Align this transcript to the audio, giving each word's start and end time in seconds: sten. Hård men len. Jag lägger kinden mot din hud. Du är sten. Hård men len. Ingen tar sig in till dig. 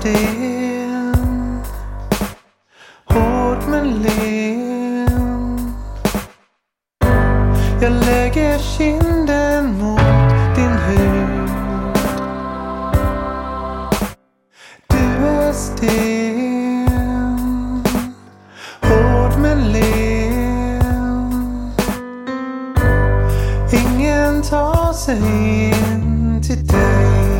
sten. 0.00 1.62
Hård 3.04 3.58
men 3.68 4.02
len. 4.02 5.74
Jag 7.80 7.92
lägger 7.92 8.58
kinden 8.58 9.78
mot 9.78 10.00
din 10.56 10.70
hud. 10.70 11.50
Du 14.86 15.26
är 15.26 15.52
sten. 15.52 16.24
Hård 18.82 19.38
men 19.38 19.72
len. 19.72 21.32
Ingen 23.72 24.42
tar 24.42 24.92
sig 24.92 25.18
in 25.18 26.42
till 26.42 26.66
dig. 26.66 27.39